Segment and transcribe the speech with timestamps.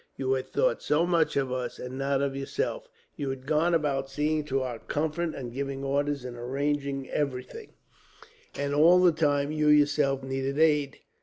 [0.17, 2.89] You had thought so much of us, and not of yourself.
[3.15, 7.73] You had gone about seeing to our comfort, and giving orders and arranging everything,
[8.55, 10.97] and all the time you yourself needed aid."